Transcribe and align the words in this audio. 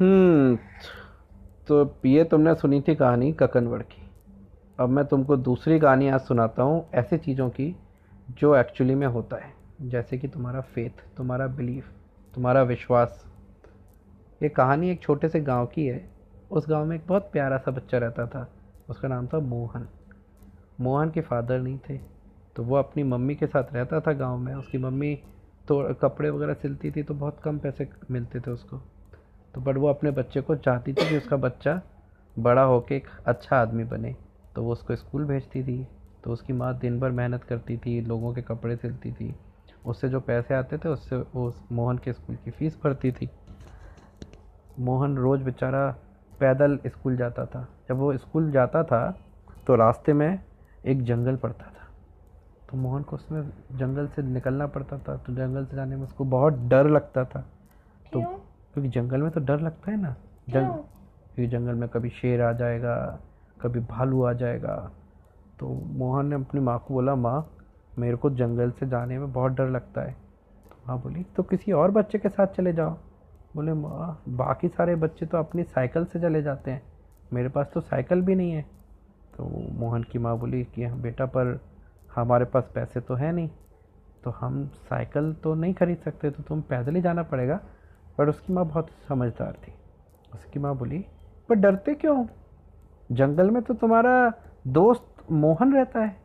हम्म 0.00 0.56
तो 1.68 1.76
ये 2.06 2.24
तुमने 2.24 2.54
सुनी 2.54 2.80
थी 2.80 2.94
कहानी 2.94 3.32
ककनवड़ 3.32 3.80
की। 3.82 4.02
अब 4.78 4.88
मैं 4.88 5.04
तुमको 5.04 5.36
दूसरी 5.36 5.78
कहानी 5.80 6.08
आज 6.08 6.20
सुनाता 6.20 6.62
हूँ 6.62 6.84
ऐसी 6.94 7.18
चीज़ों 7.18 7.48
की 7.50 7.76
जो 8.30 8.54
एक्चुअली 8.56 8.94
में 8.94 9.06
होता 9.06 9.36
है। 9.36 9.52
जैसे 9.82 10.18
कि 10.18 10.28
तुम्हारा 10.28 10.60
फेथ 10.60 11.02
तुम्हारा 11.16 11.46
बिलीफ 11.46 11.88
तुम्हारा 12.34 12.62
विश्वास। 12.62 13.24
ये 14.40 14.48
कहानी 14.48 14.90
एक 14.90 15.00
छोटे 15.02 15.28
से 15.28 15.40
गाँव 15.40 15.66
की 15.66 15.86
है। 15.86 16.08
उस 16.50 16.68
गाँव 16.68 16.84
में 16.84 16.96
एक 16.96 17.06
बहुत 17.06 17.30
प्यारा 17.32 17.58
सा 17.58 17.70
बच्चा 17.70 17.98
रहता 17.98 18.26
था। 18.26 18.46
उसका 18.88 19.08
नाम 19.08 19.26
था 19.26 19.38
मोहन। 19.38 19.88
मोहन 20.80 21.10
के 21.10 21.20
फादर 21.20 21.60
नहीं 21.60 21.78
थे। 21.88 21.98
तो 22.56 22.62
वो 22.62 22.76
अपनी 22.76 23.02
मम्मी 23.02 23.34
के 23.34 23.46
साथ 23.46 23.72
रहता 23.74 24.00
था 24.00 24.12
गाँव 24.12 24.36
में। 24.38 24.54
उसकी 24.54 24.78
मम्मी 24.78 25.14
तो 25.68 25.82
कपड़े 25.94 26.30
वगैरह 26.30 26.54
सिलती 26.54 26.90
थी 26.90 27.02
तो 27.02 27.14
बहुत 27.14 27.40
कम 27.44 27.58
पैसे 27.58 27.88
मिलते 28.10 28.40
थे 28.40 28.50
उसको। 28.50 28.80
तो 29.56 29.60
बट 29.62 29.76
वो 29.76 29.88
अपने 29.88 30.10
बच्चे 30.10 30.40
को 30.40 30.56
चाहती 30.56 30.92
थी 30.92 31.08
कि 31.08 31.16
उसका 31.16 31.36
बच्चा 31.36 31.82
बड़ा 32.38 32.62
होके 32.62 32.96
एक 32.96 33.06
अच्छा 33.26 33.56
आदमी 33.56 33.84
बने। 33.84 34.16
तो 34.56 34.62
वो 34.62 34.72
उसको 34.72 34.96
स्कूल 34.96 35.24
भेजती 35.24 35.62
थी। 35.62 35.88
तो 36.24 36.32
उसकी 36.32 36.52
माँ 36.52 36.78
दिन 36.78 37.00
भर 37.00 37.10
मेहनत 37.10 37.44
करती 37.44 37.76
थी, 37.76 38.00
लोगों 38.00 38.34
के 38.34 38.42
कपड़े 38.42 38.76
सिलती 38.76 39.12
थी। 39.12 39.34
उससे 39.86 40.08
जो 40.08 40.20
पैसे 40.20 40.54
आते 40.54 40.78
थे, 40.78 40.88
उससे 40.88 41.16
वो 41.16 41.48
उस 41.48 41.62
मोहन 41.72 41.98
के 41.98 42.12
स्कूल 42.12 42.36
की 42.36 42.50
फ़ीस 42.50 42.78
भरती 42.84 43.12
थी। 43.12 43.30
मोहन 44.78 45.16
रोज़ 45.16 45.42
बेचारा 45.42 45.96
पैदल 46.40 46.78
स्कूल 46.86 47.16
जाता 47.16 47.46
था। 47.46 47.68
जब 47.88 47.96
वो 47.96 48.16
स्कूल 48.16 48.50
जाता 48.50 48.84
था 48.84 49.20
तो 49.66 49.76
रास्ते 49.76 50.12
में 50.12 50.40
एक 50.86 51.02
जंगल 51.02 51.36
पड़ता 51.36 51.66
था। 51.66 51.88
तो 52.70 52.76
मोहन 52.76 53.02
को 53.02 53.16
उसमें 53.16 53.50
जंगल 53.72 54.06
से 54.06 54.22
निकलना 54.22 54.66
पड़ता 54.66 54.98
था। 54.98 55.16
तो 55.16 55.34
जंगल 55.34 55.64
से 55.64 55.76
जाने 55.76 55.96
में 55.96 56.02
उसको 56.02 56.24
बहुत 56.24 56.54
डर 56.54 56.90
लगता 56.90 57.24
था। 57.24 57.44
क्योंकि 58.76 58.90
जंगल 58.90 59.22
में 59.22 59.30
तो 59.30 59.40
डर 59.40 59.60
लगता 59.60 59.90
है 59.90 59.96
ना। 59.96 60.08
जंग 60.50 60.72
क्योंकि 61.34 61.46
जंगल 61.46 61.74
में 61.74 61.88
कभी 61.88 62.08
शेर 62.10 62.40
आ 62.42 62.52
जाएगा 62.52 62.96
कभी 63.60 63.80
भालू 63.80 64.22
आ 64.22 64.32
जाएगा। 64.32 64.74
तो 65.60 65.68
मोहन 65.92 66.26
ने 66.26 66.34
अपनी 66.34 66.60
माँ 66.60 66.78
को 66.78 66.94
बोला 66.94 67.14
माँ 67.14 67.38
मेरे 67.98 68.16
को 68.16 68.30
जंगल 68.30 68.70
से 68.70 68.88
जाने 68.88 69.18
में 69.18 69.32
बहुत 69.32 69.52
डर 69.52 69.68
लगता 69.68 70.02
है। 70.02 70.12
तो 70.70 70.76
माँ 70.88 70.98
बोली 71.02 71.22
तो 71.36 71.42
किसी 71.42 71.72
और 71.72 71.90
बच्चे 71.90 72.18
के 72.18 72.28
साथ 72.28 72.46
चले 72.46 72.72
जाओ। 72.72 72.90
बोले 73.56 73.72
माँ 73.72 74.22
बाकी 74.28 74.68
सारे 74.68 74.94
बच्चे 74.94 75.26
तो 75.26 75.38
अपनी 75.38 75.62
साइकिल 75.62 76.04
से 76.04 76.20
चले 76.20 76.42
जाते 76.42 76.70
हैं। 76.70 76.82
मेरे 77.32 77.48
पास 77.48 77.70
तो 77.74 77.80
साइकिल 77.80 78.22
भी 78.22 78.34
नहीं 78.34 78.52
है। 78.52 78.62
तो 79.36 79.44
मोहन 79.72 80.02
की 80.02 80.18
माँ 80.18 80.36
बोली 80.38 80.62
कि 80.64 80.84
हाँ 80.84 81.00
बेटा 81.00 81.26
पर 81.26 81.58
हमारे 82.10 82.44
पास 82.44 82.70
पैसे 82.74 83.00
तो 83.00 83.14
है 83.14 83.32
नहीं। 83.32 83.48
तो 84.24 84.30
हम 84.30 84.66
साइकिल 84.90 85.32
तो 85.34 85.54
नहीं 85.54 85.74
खरीद 85.74 85.98
सकते 85.98 86.30
तो 86.30 86.42
तुम 86.42 86.60
पैदल 86.60 86.94
ही 86.94 87.02
जाना 87.02 87.22
पड़ेगा। 87.22 87.60
पर 88.18 88.28
उसकी 88.28 88.52
माँ 88.52 88.64
बहुत 88.66 88.88
समझदार 89.08 89.52
थी। 89.52 89.72
उसकी 90.34 90.58
माँ 90.58 90.76
बोली 90.76 91.04
पर 91.48 91.54
डरते 91.54 91.94
क्यों? 91.94 92.26
जंगल 93.12 93.50
में 93.50 93.62
तो 93.62 93.74
तुम्हारा 93.74 94.32
दोस्त 94.66 95.30
मोहन 95.30 95.74
रहता 95.74 96.00
है। 96.00 96.16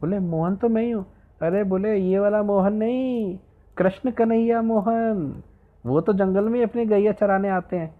बोले 0.00 0.18
मोहन 0.18 0.56
तो 0.56 0.68
मैं 0.68 0.82
ही 0.82 0.90
हूँ। 0.90 1.06
अरे 1.42 1.64
बोले 1.64 1.96
ये 1.96 2.18
वाला 2.18 2.42
मोहन 2.42 2.72
नहीं 2.72 3.38
कृष्ण 3.76 4.10
कन्हैया 4.10 4.62
मोहन। 4.62 5.42
वो 5.86 6.00
तो 6.00 6.12
जंगल 6.12 6.44
में 6.44 6.62
अपनी 6.62 6.86
गैया 6.86 7.12
चराने 7.12 7.48
आते 7.48 7.76
हैं। 7.76 7.94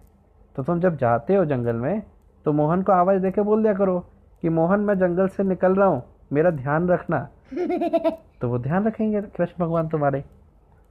तो 0.55 0.63
तुम 0.63 0.79
जब 0.79 0.97
जाते 0.97 1.35
हो 1.35 1.45
जंगल 1.45 1.75
में 1.75 2.01
तो 2.45 2.53
मोहन 2.53 2.81
को 2.81 2.91
आवाज़ 2.91 3.21
दे 3.21 3.31
के 3.31 3.41
बोल 3.41 3.61
दिया 3.61 3.73
करो 3.73 3.99
कि 4.41 4.49
मोहन 4.49 4.79
मैं 4.79 4.97
जंगल 4.99 5.27
से 5.27 5.43
निकल 5.43 5.75
रहा 5.75 5.87
हूँ 5.87 6.03
मेरा 6.33 6.49
ध्यान 6.49 6.89
रखना। 6.89 7.27
तो 8.41 8.49
वो 8.49 8.59
ध्यान 8.59 8.87
रखेंगे 8.87 9.21
कृष्ण 9.21 9.65
भगवान 9.65 9.87
तुम्हारे। 9.87 10.23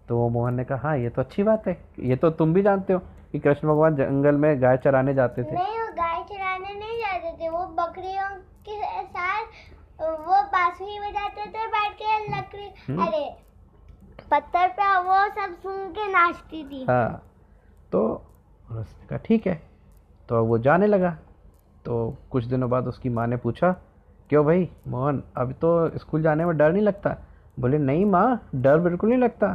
तो 0.09 0.17
वो 0.19 0.29
मोहन 0.29 0.55
ने 0.55 0.65
कहा 0.65 0.89
हाँ 0.89 0.97
ये 0.99 1.09
तो 1.09 1.23
अच्छी 1.23 1.43
बात 1.43 1.67
है। 1.69 1.77
ये 2.01 2.17
तो 2.17 2.31
तुम 2.31 2.53
भी 2.55 2.63
जानते 2.63 2.93
हो 2.93 2.99
कि 3.33 3.39
कृष्ण 3.39 3.69
भगवान 3.69 3.97
जंगल 3.97 4.35
में 4.35 4.63
गाय 4.63 4.77
चराने 4.85 5.15
जाते 5.15 5.43
थे। 5.45 5.55
नहीं 5.55 5.81
वो 5.81 5.87
गाय 5.95 6.23
चराने 6.29 6.75
नहीं 6.75 6.99
जाते 7.01 7.33
थे। 7.41 7.49
वो 7.49 7.67
बकरियों 7.79 8.29
के 8.69 9.03
साथ 9.05 9.45
वो 10.01 10.43
बांसुरी 10.53 10.99
बजाते 11.01 11.47
थे 11.51 11.67
बैठ 11.67 11.93
के 11.93 12.19
लकड़ी 12.29 12.71
हम्म। 12.89 13.07
अरे 13.07 13.29
पत्थर 14.31 14.69
पे 14.79 14.97
वो 15.03 15.19
सब 15.31 15.55
सुन 15.63 15.89
के 15.91 16.11
नाचती 16.13 16.65
थी। 16.65 16.85
हाँ 16.85 17.23
तो 17.93 18.03
उसने 18.71 19.07
कहा 19.07 19.19
ठीक 19.25 19.47
है। 19.47 19.61
तो 20.29 20.45
वो 20.45 20.59
जाने 20.59 20.87
लगा। 20.87 21.17
तो 21.85 22.17
कुछ 22.31 22.45
दिनों 22.45 22.69
बाद 22.71 22.87
उसकी 22.87 23.09
माँ 23.09 23.27
ने 23.27 23.37
पूछा 23.37 23.73
क्यों 24.31 24.45
भाई 24.45 24.69
मोहन 24.89 25.23
अभी 25.37 25.55
तो 25.55 25.99
स्कूल 25.99 26.23
जाने 26.23 26.45
में 26.45 26.57
डर 26.57 26.73
नहीं 26.73 26.83
लगता? 26.83 27.17
बोले 27.61 27.79
नहीं 27.79 28.05
माँ 28.07 28.51
डर 28.55 28.79
बिल्कुल 28.79 29.11
नहीं 29.11 29.19
लगता। 29.19 29.49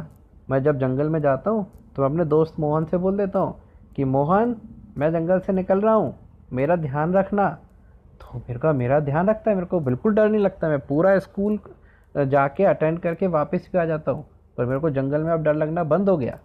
मैं 0.50 0.62
जब 0.62 0.78
जंगल 0.78 1.08
में 1.08 1.20
जाता 1.20 1.50
हूँ 1.50 1.66
तो 1.96 2.02
अपने 2.02 2.24
दोस्त 2.24 2.58
मोहन 2.60 2.84
से 2.84 2.96
बोल 2.96 3.16
देता 3.16 3.38
हूँ 3.38 3.54
कि, 3.96 4.04
मोहन, 4.04 4.56
मैं 4.98 5.12
जंगल 5.12 5.40
से 5.40 5.52
निकल 5.52 5.80
रहा 5.80 5.94
हूँ, 5.94 6.14
मेरा 6.52 6.76
ध्यान 6.76 7.14
रखना। 7.14 7.48
तो 8.20 8.38
मेरे 8.38 8.58
को, 8.58 8.72
मेरा 8.72 8.98
ध्यान 9.00 9.28
रखता 9.28 9.50
है, 9.50 9.56
मेरे 9.56 9.66
को 9.66 9.80
बिल्कुल 9.80 10.14
डर 10.14 10.28
नहीं 10.28 10.40
लगता। 10.40 10.68
मैं 10.68 10.78
पूरा 10.80 11.18
स्कूल 11.18 11.58
जाके 12.14 12.64
अटेंड 12.64 12.98
करके 12.98 13.26
वापस 13.26 13.68
भी 13.72 13.78
आ 13.78 13.84
जाता 13.84 14.12
हूँ, 14.12 14.24
पर 14.58 14.64
मेरे 14.64 14.80
को 14.80 14.90
जंगल 14.90 15.22
में 15.22 15.32
अब 15.32 15.42
डर 15.42 15.54
लगना 15.54 15.84
बंद 15.84 16.08
हो 16.08 16.16
गया। 16.16 16.38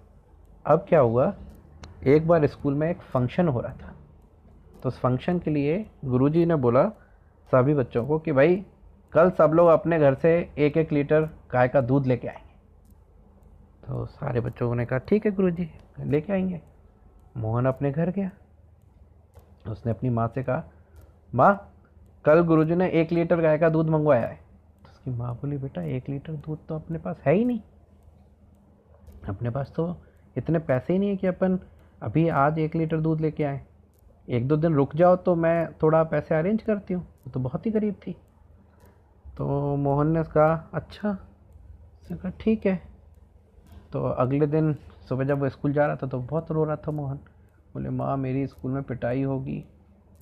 अब 0.65 0.85
क्या 0.89 0.99
हुआ? 0.99 1.33
एक 2.07 2.27
बार 2.27 2.45
स्कूल 2.47 2.73
में 2.73 2.89
एक 2.89 3.01
फ़ंक्शन 3.03 3.47
हो 3.47 3.59
रहा 3.61 3.73
था। 3.73 3.93
तो 4.83 4.89
उस 4.89 4.99
फ़ंक्शन 4.99 5.39
के 5.39 5.51
लिए 5.51 5.85
गुरुजी 6.05 6.45
ने 6.45 6.55
बोला, 6.55 6.85
सभी 7.51 7.73
बच्चों 7.73 8.05
को 8.05 8.19
कि, 8.19 8.31
भाई, 8.31 8.65
कल 9.13 9.29
सब 9.29 9.51
लोग 9.53 9.67
अपने 9.67 9.99
घर 9.99 10.13
से 10.13 10.49
एक 10.57 10.77
एक 10.77 10.91
लीटर 10.91 11.29
गाय 11.53 11.67
का 11.67 11.81
दूध 11.81 12.05
लेके 12.05 12.27
आएँगे। 12.27 12.48
तो 13.89 14.05
सारे 14.05 14.39
बच्चों 14.39 14.75
ने 14.75 14.85
कहा, 14.85 14.99
ठीक 14.99 15.25
है 15.25 15.31
गुरुजी, 15.31 15.71
लेके 15.99 16.33
आएँगे। 16.33 16.61
मोहन 17.37 17.65
अपने 17.65 17.91
घर 17.91 18.09
गया। 18.09 18.31
उसने 19.71 19.91
अपनी 19.91 20.09
माँ 20.09 20.27
से 20.27 20.43
कहा, 20.43 20.63
माँ, 21.35 21.73
कल 22.25 22.41
गुरुजी 22.41 22.75
ने 22.75 22.89
एक 22.89 23.11
लीटर 23.11 23.41
गाय 23.41 23.57
का 23.57 23.69
दूध 23.69 23.89
मंगवाया 23.89 24.27
है। 24.27 24.35
तो 24.83 24.89
उसकी 24.89 25.11
माँ 25.11 25.35
बोली, 25.35 25.57
बेटा, 25.57 25.81
एक 25.81 26.09
लीटर 26.09 26.33
दूध 26.33 26.67
तो 26.67 26.75
अपने 26.75 26.97
पास 26.97 27.21
है 27.25 27.33
ही 27.33 27.45
नहीं। 27.45 27.61
अपने 29.29 29.49
पास 29.49 29.73
तो 29.75 30.01
इतने 30.37 30.59
पैसे 30.59 30.93
ही 30.93 30.99
नहीं 30.99 31.09
है 31.09 31.15
कि 31.15 31.27
अपन 31.27 31.59
अभी 32.01 32.29
आज 32.29 32.59
एक 32.59 32.75
लीटर 32.75 32.97
दूध 32.97 33.21
लेके 33.21 33.43
आए। 33.43 33.61
एक 34.29 34.47
दो 34.47 34.57
दिन 34.57 34.73
रुक 34.73 34.95
जाओ 34.95 35.15
तो 35.15 35.35
मैं 35.35 35.73
थोड़ा 35.73 36.03
पैसे 36.03 36.35
अरेंज 36.35 36.61
करती 36.61 36.93
हूँ। 36.93 37.03
वो 37.03 37.31
तो 37.31 37.39
बहुत 37.39 37.65
ही 37.65 37.71
गरीब 37.71 37.93
थी। 37.93 38.15
तो 39.37 39.75
मोहन 39.75 40.07
ने 40.07 40.23
कहा 40.23 40.69
अच्छा। 40.73 41.11
उसने 42.03 42.17
कहा, 42.17 42.31
ठीक 42.39 42.65
है 42.65 42.88
तो 43.91 44.03
अगले 44.03 44.47
दिन 44.47 44.73
सुबह 45.09 45.23
जब 45.23 45.39
वो 45.39 45.49
स्कूल 45.49 45.73
जा 45.73 45.85
रहा 45.85 45.95
था 45.95 46.07
तो 46.07 46.19
बहुत 46.19 46.51
रो 46.51 46.63
रहा 46.63 46.75
था 46.77 46.91
मोहन। 46.91 47.17
बोले 47.73 47.89
माँ 47.89 48.15
मेरी 48.17 48.45
स्कूल 48.47 48.71
में 48.71 48.83
पिटाई 48.83 49.23
होगी। 49.23 49.63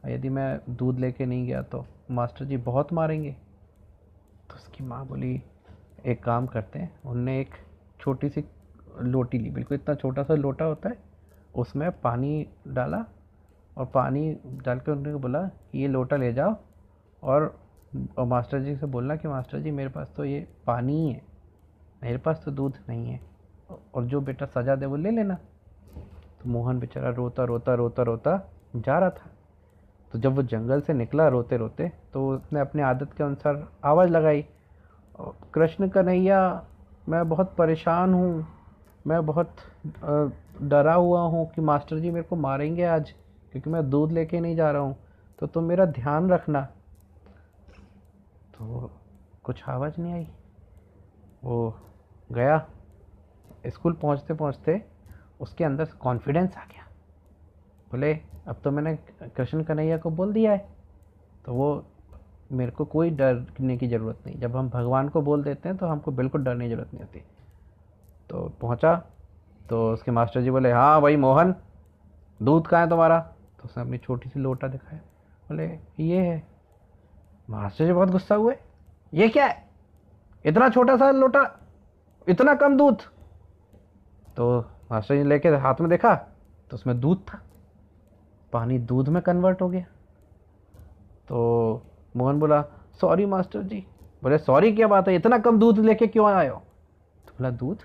यदि 0.06 0.30
मैं 0.30 0.60
दूध 0.70 1.00
लेके 1.00 1.26
नहीं 1.26 1.46
गया 1.48 1.62
तो 1.64 1.86
मास्टर 2.12 2.46
जी 2.46 2.58
बहुत 2.58 2.94
मारेंगे। 2.94 3.32
तो 4.50 4.56
उसकी 4.56 4.84
माँ 4.84 5.06
बोली 5.08 5.42
एक 6.06 6.24
काम 6.24 6.48
करते 6.48 6.80
हैं 6.80 6.92
उनने 7.06 7.40
एक 7.42 7.56
छोटी 8.00 8.30
सी 8.30 8.44
लोटी 9.02 9.40
ली। 9.40 9.50
बिल्कुल 9.50 9.76
इतना 9.76 9.96
छोटा 9.96 10.24
सा 10.24 10.36
लोटा 10.36 10.66
होता 10.66 10.90
है 10.90 10.98
उसमें 11.56 11.90
पानी 12.02 12.48
डाला 12.68 13.06
और 13.78 13.86
पानी 13.86 14.32
डाल 14.66 14.80
के 14.80 14.92
उन्होंने 14.92 15.20
बोला 15.20 15.42
कि 15.44 15.80
ये 15.80 15.88
लोटा 15.88 16.16
ले 16.16 16.34
जाओ। 16.34 16.56
और, 17.24 17.60
और 18.18 18.26
मास्टर 18.26 18.60
जी 18.60 18.76
से 18.76 18.86
बोलना 18.86 19.16
कि 19.16 19.28
मास्टर 19.28 19.60
जी 19.60 19.72
मेरे 19.72 19.90
पास 19.90 20.14
तो 20.18 20.26
ये 20.26 20.48
पानी 20.68 20.94
ही 20.98 21.12
है 21.12 21.22
मेरे 22.02 22.18
पास 22.18 22.42
तो 22.46 22.52
दूध 22.52 22.78
नहीं 22.90 23.10
है। 23.10 23.20
और 23.70 24.06
जो 24.06 24.22
बेटा 24.22 24.46
सजा 24.48 24.76
दे, 24.76 24.86
वो 24.86 24.96
ले 24.96 25.12
लेना। 25.12 25.34
तो 25.34 26.50
मोहन 26.50 26.80
बेचारा 26.80 27.10
रोता 27.12 27.44
रोता 27.44 27.74
रोता 27.74 28.04
रोता 28.04 28.38
जा 28.76 28.98
रहा 29.00 29.10
था। 29.10 29.30
तो 30.14 30.20
जब 30.20 30.36
वो 30.36 30.44
जंगल 30.44 30.82
से 30.82 30.94
निकला 30.94 31.28
रोते 31.28 31.58
रोते 31.58 31.88
तो 32.14 32.28
उसने 32.30 32.60
अपने 32.60 32.82
आदत 32.84 33.14
के 33.18 33.24
अनुसार 33.24 33.68
आवाज़ 33.86 34.10
लगाई 34.10 34.46
कृष्ण 35.54 35.88
कन्हैया, 35.90 36.66
मैं 37.10 37.28
बहुत 37.30 37.54
परेशान 37.58 38.14
हूँ। 38.14 38.48
मैं 39.06 39.26
बहुत 39.26 39.56
डरा 40.62 40.94
हुआ 40.94 41.22
हूँ 41.22 41.46
कि 41.52 41.62
मास्टर 41.62 42.00
जी 42.00 42.12
मेरे 42.12 42.24
को 42.24 42.36
मारेंगे 42.36 42.84
आज, 42.86 43.12
क्योंकि 43.52 43.70
मैं 43.70 43.90
दूध 43.90 44.12
लेके 44.12 44.40
नहीं 44.40 44.56
जा 44.56 44.72
रहा 44.72 44.82
हूँ। 44.82 44.96
तो 45.40 45.48
तुम 45.48 45.64
मेरा 45.64 45.86
ध्यान 45.88 46.30
रखना। 46.30 46.62
तो 48.54 48.90
कुछ 49.44 49.64
आवाज़ 49.70 50.02
नहीं 50.02 50.14
आई। 50.14 50.28
वो 51.44 51.74
गया। 52.32 52.66
स्कूल 53.66 53.94
पहुँचते 53.94 54.34
पहुँचते 54.34 54.82
उसके 55.42 55.64
अंदर 55.64 55.86
से 55.86 55.98
कॉन्फिडेंस 56.00 56.56
आ 56.58 56.64
गया। 56.64 56.86
बोले, 57.92 58.14
अब 58.48 58.56
तो 58.64 58.72
मैंने 58.72 58.96
कृष्ण 59.24 59.64
कन्हैया 59.64 59.98
को 59.98 60.10
बोल 60.10 60.34
दिया 60.34 60.52
है। 60.52 60.66
तो 61.46 61.54
वो, 61.54 61.86
मेरे 62.52 62.72
को 62.72 62.86
कोई 62.86 63.10
डरने 63.10 63.78
की 63.78 63.88
ज़रूरत 63.88 64.20
नहीं। 64.26 64.40
जब 64.40 64.56
हम 64.56 64.70
भगवान 64.70 65.10
को 65.10 65.22
बोल 65.22 65.44
देते 65.44 65.70
हैं 65.70 65.78
तो 65.78 65.86
हमको 65.86 66.12
बिल्कुल 66.12 66.44
डरने 66.44 66.66
की 66.66 66.74
ज़रूरत 66.74 66.94
नहीं 66.94 67.04
होती। 67.04 67.24
तो 68.30 68.48
पहुँचा 68.62 68.96
तो 69.70 69.92
उसके 69.94 70.12
मास्टर 70.12 70.42
जी 70.42 70.52
बोले 70.52 70.72
हाँ 70.72 71.02
भाई 71.02 71.16
मोहन, 71.18 71.54
दूध 72.40 72.68
कहाँ 72.68 72.82
है 72.84 72.90
तुम्हारा? 72.90 73.20
तो 73.20 73.64
उसने 73.66 73.84
अपनी 73.84 73.98
छोटी 73.98 74.30
सी 74.30 74.40
लोटा 74.40 74.68
दिखाया। 74.68 75.00
बोले, 75.50 75.68
ये 76.00 76.20
है। 76.20 76.44
मास्टर 77.50 77.86
जी 77.86 77.94
बहुत 77.94 78.10
गुस्सा 78.10 78.36
हुए, 78.36 78.56
ये 79.14 79.28
क्या 79.30 79.46
है? 79.46 79.66
इतना 80.46 80.70
छोटा 80.70 80.96
सा 80.98 81.12
लोटा, 81.12 81.44
इतना 82.28 82.54
कम 82.56 82.78
दूध? 82.78 83.02
तो 84.38 84.60
मास्टर 84.92 85.16
जी 85.16 85.24
लेके 85.24 85.50
हाथ 85.50 85.76
में 85.82 85.90
देखा 85.90 86.16
तो 86.70 86.74
उसमें 86.74 87.00
दूध 87.00 87.22
था। 87.28 87.42
पानी 88.54 88.78
दूध 88.80 89.10
में 89.10 89.22
कन्वर्ट 89.22 89.62
हो 89.62 89.70
गया। 89.70 89.86
तो 91.28 91.84
मोहन 92.16 92.40
बोला 92.40 92.62
सॉरी 93.02 93.26
मास्टर 93.26 93.64
जी। 93.64 93.86
बोले 94.24 94.38
सॉरी 94.38 94.72
क्या 94.74 94.88
बात 94.88 95.08
है? 95.08 95.16
इतना 95.16 95.38
कम 95.38 95.60
दूध 95.60 95.80
लेके 95.80 96.08
क्यों 96.08 96.28
आए 96.28 96.48
हो? 96.48 96.58
तो 97.28 97.32
बोला, 97.32 97.50
दूध? 97.50 97.78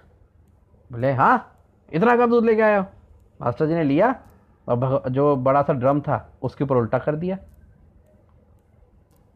बोले 0.91 1.13
हाँ 1.13 1.49
इतना 1.93 2.17
कम 2.17 2.31
दूध 2.31 2.45
लेके 2.45 2.63
आए 2.63 2.77
हो। 2.79 2.85
मास्टर 3.41 3.67
जी 3.67 3.75
ने 3.75 3.85
लिया 3.85 4.15
और 4.69 5.03
जो 5.11 5.35
बड़ा 5.37 5.63
सा 5.63 5.73
ड्रम 5.73 6.01
था, 6.01 6.33
उसके 6.43 6.65
ऊपर 6.65 6.77
उल्टा 6.77 6.99
कर 6.99 7.17
दिया। 7.17 7.39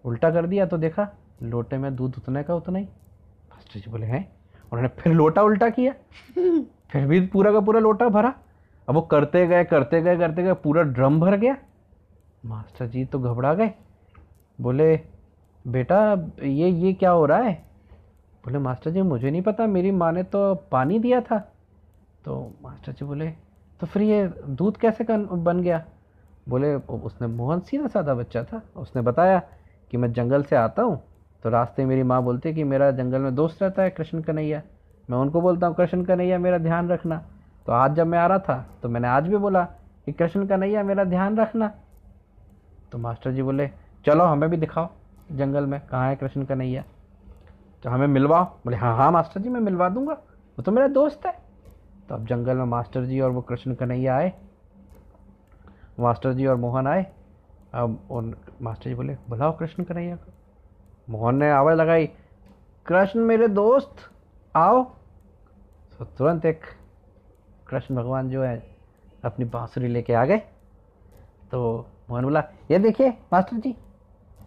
उल्टा 0.05 0.31
कर 0.31 0.47
दिया 0.47 0.67
तो 0.67 0.79
देखा, 0.79 1.09
लोटे 1.43 1.79
में 1.79 1.95
दूध 1.97 2.17
उतने 2.19 2.43
का 2.43 2.55
उतना 2.55 2.79
ही। 2.79 2.85
मास्टर 2.85 3.81
जी 3.81 3.91
बोले, 3.91 4.07
हैं? 4.07 4.37
उन्होंने 4.73 4.89
फिर 4.89 5.13
लोटा 5.13 5.43
उल्टा 5.43 5.71
किया। 5.71 5.93
फिर 6.91 7.07
भी 7.07 7.21
पूरा 7.27 7.53
का 7.53 7.61
पूरा 7.61 7.81
लोटा 7.81 8.09
भरा। 8.09 8.35
अब 8.89 8.95
वो 8.95 9.01
करते 9.01 9.47
गए 9.47 9.65
करते 9.65 10.01
गए 10.03 10.17
करते 10.17 10.43
गए 10.43 10.53
पूरा 10.53 10.83
ड्रम 10.83 11.21
भर 11.21 11.37
गया। 11.37 11.57
मास्टर 12.47 12.87
जी 12.87 13.05
तो 13.05 13.19
घबरा 13.19 13.55
गए। 13.55 13.71
बोले 14.61 15.01
बेटा 15.67 16.13
ये 16.43 16.69
ये 16.71 16.93
क्या 16.93 17.11
हो 17.11 17.27
रहा 17.27 17.39
है? 17.39 17.55
बोले 18.45 18.59
मास्टर 18.59 18.91
जी 18.91 19.03
मुझे 19.03 19.31
नहीं 19.31 19.43
पता 19.43 19.67
मेरी 19.67 19.91
माँ 19.91 20.13
ने 20.13 20.23
तो 20.23 20.55
पानी 20.55 20.99
दिया 20.99 21.21
था। 21.21 21.39
तो 22.25 22.53
मास्टर 22.63 22.93
जी 22.93 23.05
बोले 23.05 23.31
तो 23.81 23.87
फिर 23.87 24.03
ये 24.03 24.27
दूध 24.49 24.77
कैसे 24.77 25.05
बन 25.09 25.61
गया? 25.63 25.85
बोले 26.49 26.75
उसने 26.75 27.27
मोहन 27.27 27.61
सीधा 27.61 27.87
साधा 27.87 28.15
बच्चा 28.15 28.45
था। 28.45 28.63
उसने 28.77 29.03
बताया 29.03 29.43
कि 29.91 29.97
मैं 29.97 30.13
जंगल 30.13 30.43
से 30.43 30.57
आता 30.57 30.83
हूँ 30.83 31.03
तो 31.47 31.51
रास्ते 31.51 31.83
में 31.83 31.89
मेरी 31.89 32.03
माँ 32.03 32.23
बोलती 32.23 32.49
है 32.49 32.55
कि 32.55 32.65
मेरा 32.65 32.91
जंगल 32.91 33.21
में 33.21 33.35
दोस्त 33.35 33.63
रहता 33.63 33.83
है, 33.83 33.91
कृष्ण 33.91 34.23
कन्हैया। 34.23 34.63
मैं 35.11 35.19
उनको 35.19 35.41
बोलता 35.41 35.67
हूँ, 35.67 35.75
कृष्ण 35.75 36.05
कन्हैया, 36.05 36.39
मेरा 36.39 36.59
ध्यान 36.59 36.89
रखना। 36.89 37.25
तो 37.67 37.73
आज 37.73 37.95
जब 37.95 38.07
मैं 38.07 38.19
आ 38.19 38.27
रहा 38.27 38.39
था 38.39 38.67
तो 38.83 38.89
मैंने 38.89 39.09
आज 39.09 39.29
भी 39.29 39.37
बोला 39.37 39.65
कि, 40.07 40.13
कृष्ण 40.13 40.47
कन्हैया, 40.47 40.83
मेरा 40.83 41.05
ध्यान 41.05 41.37
रखना। 41.37 41.75
तो 42.93 42.99
मास्टर 42.99 43.33
जी 43.33 43.43
बोले, 43.43 43.71
चलो, 44.07 44.25
हमें 44.25 44.51
भी 44.51 44.57
दिखाओ 44.57 44.89
जंगल 45.33 45.67
में, 45.67 45.81
कहाँ 45.81 46.09
है 46.09 46.17
कृष्ण 46.17 46.45
कन्हैया? 46.45 46.85
तो 47.83 47.91
हमें 47.91 48.07
मिलवाओ। 48.07 48.45
बोले 48.45 48.77
हाँ 48.77 48.97
हाँ 48.97 49.13
मास्टर 49.13 49.41
जी, 49.41 49.49
मैं 49.49 49.61
मिलवा 49.61 49.89
दूँगा। 49.89 50.13
वो 50.59 50.63
तो 50.63 50.73
मेरा 50.73 50.89
दोस्त 50.89 51.27
है। 51.27 51.33
तो 52.09 52.15
अब 52.15 52.27
जंगल 52.27 52.57
में 52.57 52.65
मास्टर 52.65 53.05
जी 53.05 53.21
और 53.21 53.31
वो 53.31 53.41
कृष्ण 53.41 53.75
कन्हैया 53.75 54.17
आए। 54.17 54.33
मास्टर 56.01 56.33
जी 56.33 56.47
और 56.47 56.57
मोहन 56.57 56.87
आए। 56.87 57.07
अब 57.75 57.99
उन, 58.11 58.37
मास्टर 58.63 58.91
जी 58.91 58.95
बोले, 58.95 59.17
बुलाओ 59.29 59.59
कृष्ण 59.59 59.85
कन्हैया 59.85 60.17
को। 60.17 60.33
मोहन 61.11 61.37
ने 61.37 61.51
आवाज़ 61.51 61.79
लगाई, 61.79 62.07
कृष्ण 62.87 63.21
मेरे 63.21 63.49
दोस्त, 63.49 63.97
आओ। 64.57 64.85
तो 65.99 66.05
तुरंत 66.05 66.45
एक 66.45 66.61
कृष्ण 67.69 67.97
भगवान 67.97 68.31
जो 68.31 68.43
है, 68.43 68.77
अपनी 69.25 69.45
बांसुरी 69.45 69.89
लेके 69.89 70.13
आ 70.13 70.25
गए। 70.25 70.39
तो 71.53 71.87
मोहन 72.11 72.25
बोला, 72.25 72.45
ये 72.71 72.79
देखिए, 72.79 73.11
मास्टर 73.11 73.57
जी, 73.57 73.77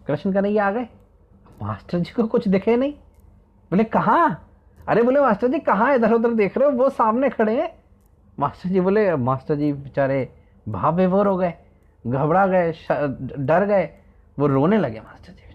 कृष्ण 0.06 0.32
कन्हैया 0.32 0.66
आ 0.66 0.70
गए। 0.70 0.88
मास्टर 1.62 1.98
जी 1.98 2.12
को 2.12 2.26
कुछ 2.26 2.48
दिखे 2.48 2.76
नहीं। 2.76 2.92
बोले, 3.70 3.84
कहाँ? 3.84 4.50
अरे 4.88 5.02
बोले, 5.02 5.20
मास्टर 5.20 5.48
जी, 5.48 5.58
कहाँ 5.58 5.94
इधर 5.94 6.12
उधर 6.12 6.30
देख 6.30 6.58
रहे 6.58 6.70
हो, 6.70 6.76
वो 6.76 6.90
सामने 6.90 7.30
खड़े 7.30 7.62
हैं। 7.62 7.84
मास्टर 8.38 8.68
जी 8.68 8.80
बोले, 8.80 9.16
मास्टर 9.16 9.54
जी 9.54 9.72
बेचारे 9.72 10.32
भाव 10.68 10.94
विभोर 10.94 11.26
हो 11.26 11.36
गए, 11.36 11.54
घबरा 12.06 12.46
गए 12.46 12.72
डर 13.38 13.66
गए, 13.66 13.90
वो 14.38 14.46
रोने 14.46 14.78
लगे 14.78 15.00
मास्टर 15.00 15.32
जी। 15.32 15.49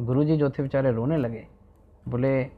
गुरु 0.00 0.24
जी 0.24 0.36
जो 0.36 0.50
थे 0.50 0.62
बेचारे 0.62 0.92
रोने 0.92 1.16
लगे। 1.16 1.46
बोले, 2.08 2.50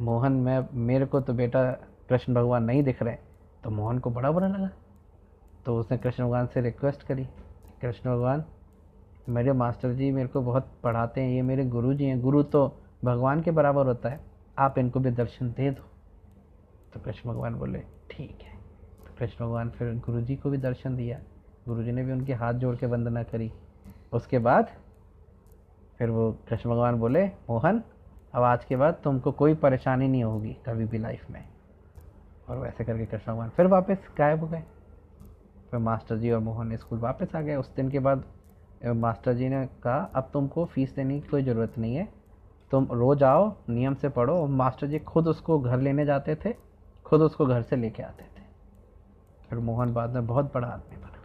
मोहन, 0.00 0.32
मैं, 0.32 0.68
मेरे 0.72 1.06
को 1.06 1.20
तो 1.20 1.32
बेटा 1.32 1.72
कृष्ण 2.08 2.34
भगवान 2.34 2.64
नहीं 2.64 2.82
दिख 2.82 3.02
रहे। 3.02 3.16
तो 3.64 3.70
मोहन 3.70 3.98
को 3.98 4.10
बड़ा 4.10 4.30
बुरा 4.30 4.48
लगा। 4.48 4.70
तो 5.66 5.78
उसने 5.78 5.98
कृष्ण 5.98 6.24
भगवान 6.24 6.46
से 6.46 6.60
रिक्वेस्ट 6.60 7.02
करी। 7.02 7.24
कृष्ण 7.82 8.10
भगवान, 8.10 8.44
मेरे 9.28 9.52
मास्टर 9.52 9.92
जी 9.92 10.10
मेरे 10.10 10.28
को 10.28 10.40
बहुत 10.40 10.66
पढ़ाते 10.82 11.20
हैं, 11.20 11.30
ये 11.30 11.42
मेरे 11.42 11.64
गुरु 11.64 11.94
जी 11.94 12.04
हैं। 12.04 12.20
गुरु 12.20 12.42
तो 12.42 12.76
भगवान 13.04 13.42
के 13.42 13.50
बराबर 13.50 13.86
होता 13.86 14.08
है। 14.08 14.20
आप 14.58 14.78
इनको 14.78 15.00
भी 15.00 15.10
दर्शन 15.10 15.50
दे 15.50 15.70
दो। 15.70 15.82
तो 16.94 17.00
कृष्ण 17.00 17.30
भगवान 17.30 17.54
बोले, 17.54 17.82
ठीक 18.10 18.38
है। 18.42 18.56
तो 19.06 19.14
कृष्ण 19.18 19.44
भगवान 19.44 19.70
फिर 19.70 19.94
गुरु 19.94 20.20
जी 20.20 20.36
को 20.36 20.50
भी 20.50 20.58
दर्शन 20.58 20.96
दिया। 20.96 21.18
गुरु 21.68 21.82
जी 21.82 21.92
ने 21.92 22.04
भी 22.04 22.12
उनके 22.12 22.34
हाथ 22.34 22.54
जोड़ 22.54 22.76
के 22.76 22.86
वंदना 22.86 23.22
करी। 23.22 23.52
उसके 24.12 24.38
बाद 24.38 24.68
फिर 25.98 26.10
वो 26.10 26.32
कृष्ण 26.48 26.70
भगवान 26.70 26.98
बोले, 26.98 27.26
मोहन, 27.26 27.82
अब 28.34 28.42
आज 28.42 28.64
के 28.64 28.76
बाद 28.76 28.96
तुमको 29.04 29.32
कोई 29.32 29.54
परेशानी 29.54 30.08
नहीं 30.08 30.24
होगी 30.24 30.52
कभी 30.66 30.84
भी 30.84 30.98
लाइफ 30.98 31.30
में. 31.30 31.44
और 32.48 32.58
वैसे 32.58 32.84
करके 32.84 33.06
कृष्ण 33.06 33.32
भगवान 33.32 33.48
फिर 33.48 33.66
वापस 33.66 33.96
गायब 34.18 34.40
हो 34.40 34.46
गए। 34.46 34.62
फिर 35.70 35.80
मास्टर 35.80 36.16
जी 36.16 36.30
और 36.30 36.40
मोहन 36.40 36.76
स्कूल 36.76 36.98
वापस 36.98 37.34
आ 37.36 37.40
गए। 37.40 37.56
उस 37.56 37.74
दिन 37.74 37.90
के 37.90 37.98
बाद 37.98 38.24
मास्टर 38.86 39.32
जी 39.32 39.48
ने 39.48 39.66
कहा, 39.66 40.10
अब 40.14 40.30
तुमको 40.32 40.64
फ़ीस 40.64 40.94
देने 40.94 41.20
की 41.20 41.28
कोई 41.28 41.42
ज़रूरत 41.42 41.78
नहीं 41.78 41.96
है। 41.96 42.08
तुम 42.70 42.88
रोज़ 42.92 43.24
आओ, 43.24 43.54
नियम 43.68 43.94
से 43.94 44.08
पढ़ो। 44.08 44.46
मास्टर 44.46 44.86
जी 44.86 44.98
खुद 44.98 45.28
उसको 45.28 45.58
घर 45.58 45.78
लेने 45.78 46.04
जाते 46.04 46.34
थे, 46.34 46.54
खुद 47.04 47.20
उसको 47.20 47.46
घर 47.46 47.62
से 47.62 47.76
लेके 47.76 48.02
आते 48.02 48.22
थे। 48.22 48.42
फिर 49.50 49.58
मोहन 49.58 49.94
बाद 49.94 50.10
में 50.10 50.26
बहुत 50.26 50.54
बड़ा 50.54 50.68
आदमी 50.68 50.96
बना। 50.96 51.15